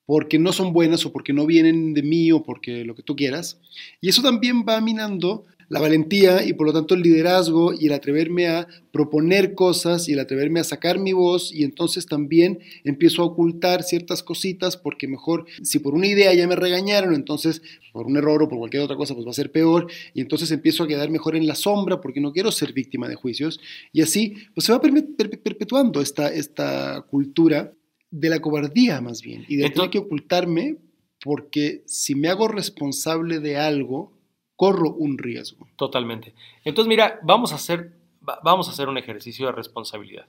porque 0.05 0.39
no 0.39 0.53
son 0.53 0.73
buenas 0.73 1.05
o 1.05 1.11
porque 1.11 1.33
no 1.33 1.45
vienen 1.45 1.93
de 1.93 2.03
mí 2.03 2.31
o 2.31 2.43
porque 2.43 2.83
lo 2.85 2.95
que 2.95 3.03
tú 3.03 3.15
quieras. 3.15 3.59
Y 4.01 4.09
eso 4.09 4.21
también 4.21 4.65
va 4.67 4.81
minando 4.81 5.45
la 5.67 5.79
valentía 5.79 6.45
y 6.45 6.53
por 6.53 6.67
lo 6.67 6.73
tanto 6.73 6.93
el 6.93 7.01
liderazgo 7.01 7.73
y 7.73 7.87
el 7.87 7.93
atreverme 7.93 8.47
a 8.47 8.67
proponer 8.91 9.55
cosas 9.55 10.07
y 10.07 10.13
el 10.13 10.19
atreverme 10.19 10.59
a 10.59 10.63
sacar 10.63 10.99
mi 10.99 11.13
voz. 11.13 11.51
Y 11.53 11.63
entonces 11.63 12.05
también 12.05 12.59
empiezo 12.83 13.23
a 13.23 13.25
ocultar 13.25 13.83
ciertas 13.83 14.23
cositas 14.23 14.77
porque 14.77 15.07
mejor 15.07 15.45
si 15.63 15.79
por 15.79 15.95
una 15.95 16.07
idea 16.07 16.33
ya 16.33 16.47
me 16.47 16.55
regañaron, 16.55 17.15
entonces 17.15 17.61
por 17.91 18.05
un 18.05 18.17
error 18.17 18.43
o 18.43 18.49
por 18.49 18.59
cualquier 18.59 18.83
otra 18.83 18.97
cosa 18.97 19.13
pues 19.13 19.25
va 19.25 19.31
a 19.31 19.33
ser 19.33 19.51
peor. 19.51 19.87
Y 20.13 20.21
entonces 20.21 20.51
empiezo 20.51 20.83
a 20.83 20.87
quedar 20.87 21.09
mejor 21.09 21.35
en 21.35 21.47
la 21.47 21.55
sombra 21.55 22.01
porque 22.01 22.21
no 22.21 22.31
quiero 22.31 22.51
ser 22.51 22.73
víctima 22.73 23.07
de 23.07 23.15
juicios. 23.15 23.59
Y 23.91 24.01
así 24.01 24.35
pues 24.53 24.65
se 24.65 24.71
va 24.71 24.81
perpetuando 24.81 26.01
esta, 26.01 26.31
esta 26.31 27.05
cultura 27.09 27.73
de 28.15 28.29
la 28.29 28.39
cobardía 28.39 29.01
más 29.01 29.21
bien 29.21 29.45
y 29.49 29.57
de 29.57 29.69
tener 29.69 29.89
que 29.89 29.99
ocultarme 29.99 30.77
porque 31.21 31.83
si 31.85 32.15
me 32.15 32.29
hago 32.29 32.47
responsable 32.47 33.39
de 33.39 33.57
algo, 33.57 34.13
corro 34.55 34.91
un 34.91 35.17
riesgo. 35.17 35.67
Totalmente. 35.75 36.33
Entonces, 36.63 36.87
mira, 36.87 37.19
vamos 37.23 37.51
a 37.51 37.55
hacer, 37.55 37.93
vamos 38.21 38.67
a 38.67 38.71
hacer 38.71 38.87
un 38.87 38.97
ejercicio 38.97 39.47
de 39.47 39.51
responsabilidad. 39.51 40.27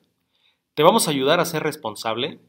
Te 0.75 0.83
vamos 0.83 1.07
a 1.07 1.13
ayudar 1.13 1.39
a 1.39 1.45
ser 1.45 1.63
responsable. 1.63 2.41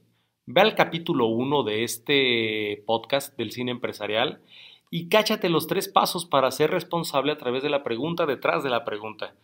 Ve 0.48 0.62
al 0.62 0.76
capítulo 0.76 1.28
1 1.28 1.64
de 1.64 1.84
este 1.84 2.84
podcast 2.88 3.38
del 3.38 3.52
cine 3.52 3.72
empresarial 3.72 4.42
y 4.90 5.10
cáchate 5.10 5.50
los 5.50 5.68
tres 5.68 5.88
pasos 5.88 6.26
para 6.26 6.50
ser 6.52 6.72
responsable 6.72 7.32
a 7.32 7.38
través 7.38 7.62
de 7.62 7.70
la 7.70 7.84
pregunta 7.84 8.26
detrás 8.26 8.64
de 8.64 8.70
la 8.70 8.86
pregunta. 8.86 9.36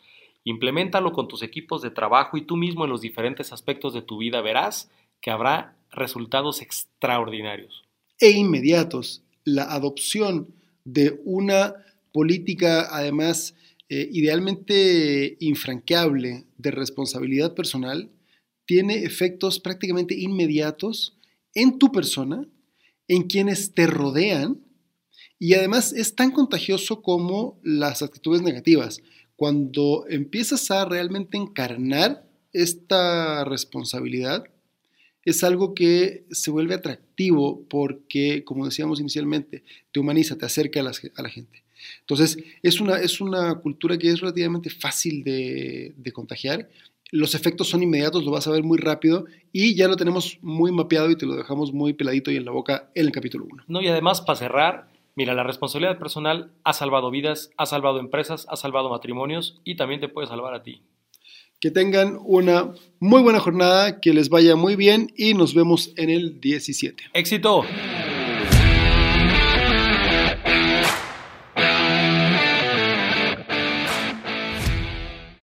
Implementalo 0.43 1.11
con 1.11 1.27
tus 1.27 1.43
equipos 1.43 1.81
de 1.81 1.91
trabajo 1.91 2.37
y 2.37 2.41
tú 2.41 2.55
mismo 2.55 2.85
en 2.85 2.89
los 2.89 3.01
diferentes 3.01 3.53
aspectos 3.53 3.93
de 3.93 4.01
tu 4.01 4.17
vida 4.17 4.41
verás 4.41 4.89
que 5.23 5.31
habrá 5.31 5.75
resultados 5.93 6.61
extraordinarios. 6.61 7.85
E 8.19 8.31
inmediatos. 8.31 9.23
La 9.43 9.73
adopción 9.73 10.53
de 10.85 11.19
una 11.25 11.75
política, 12.11 12.87
además, 12.91 13.55
eh, 13.89 14.09
idealmente 14.11 15.37
infranqueable 15.39 16.45
de 16.57 16.71
responsabilidad 16.71 17.53
personal, 17.53 18.09
tiene 18.65 19.03
efectos 19.03 19.59
prácticamente 19.59 20.15
inmediatos 20.15 21.17
en 21.53 21.77
tu 21.77 21.91
persona, 21.91 22.47
en 23.07 23.23
quienes 23.23 23.73
te 23.73 23.87
rodean, 23.87 24.59
y 25.39 25.55
además 25.55 25.91
es 25.91 26.15
tan 26.15 26.31
contagioso 26.31 27.01
como 27.01 27.59
las 27.63 28.01
actitudes 28.01 28.41
negativas. 28.41 29.01
Cuando 29.35 30.05
empiezas 30.09 30.71
a 30.71 30.85
realmente 30.85 31.37
encarnar 31.37 32.25
esta 32.53 33.43
responsabilidad, 33.43 34.45
es 35.25 35.43
algo 35.43 35.73
que 35.73 36.25
se 36.31 36.51
vuelve 36.51 36.75
atractivo 36.75 37.63
porque, 37.69 38.43
como 38.43 38.65
decíamos 38.65 38.99
inicialmente, 38.99 39.63
te 39.91 39.99
humaniza, 39.99 40.37
te 40.37 40.45
acerca 40.45 40.81
a 40.81 40.83
la 40.83 41.29
gente. 41.29 41.63
Entonces, 42.01 42.37
es 42.61 42.81
una, 42.81 42.97
es 42.97 43.21
una 43.21 43.55
cultura 43.55 43.97
que 43.97 44.09
es 44.09 44.21
relativamente 44.21 44.69
fácil 44.69 45.23
de, 45.23 46.11
contagiar. 46.13 46.69
Los 47.11 47.35
efectos 47.35 47.69
son 47.69 47.83
inmediatos, 47.83 48.23
lo 48.23 48.31
vas 48.31 48.47
a 48.47 48.51
ver 48.51 48.63
muy 48.63 48.77
rápido 48.77 49.25
y 49.51 49.75
ya 49.75 49.87
lo 49.87 49.95
tenemos 49.95 50.39
muy 50.41 50.71
mapeado 50.71 51.11
y 51.11 51.15
te 51.15 51.25
lo 51.25 51.35
dejamos 51.35 51.71
muy 51.71 51.93
peladito 51.93 52.31
y 52.31 52.37
en 52.37 52.45
la 52.45 52.51
boca 52.51 52.89
en 52.95 53.05
el 53.05 53.11
capítulo 53.11 53.45
1. 53.45 53.63
No, 53.67 53.81
y 53.81 53.87
además, 53.87 54.21
para 54.21 54.39
cerrar, 54.39 54.87
mira, 55.15 55.33
la 55.35 55.43
responsabilidad 55.43 55.99
personal 55.99 56.51
ha 56.63 56.73
salvado 56.73 57.11
vidas, 57.11 57.51
ha 57.57 57.67
salvado 57.67 57.99
empresas, 57.99 58.47
ha 58.49 58.55
salvado 58.55 58.89
matrimonios 58.89 59.61
y 59.63 59.75
también 59.75 60.01
te 60.01 60.09
puede 60.09 60.27
salvar 60.27 60.55
a 60.55 60.63
ti. 60.63 60.81
Que 61.63 61.71
tengan 61.71 62.19
una 62.25 62.73
muy 62.99 63.21
buena 63.21 63.39
jornada, 63.39 64.01
que 64.01 64.13
les 64.13 64.27
vaya 64.27 64.57
muy 64.57 64.75
bien 64.75 65.13
y 65.15 65.33
nos 65.33 65.53
vemos 65.53 65.93
en 65.95 66.09
el 66.09 66.41
17. 66.41 67.05
¡Éxito! 67.13 67.63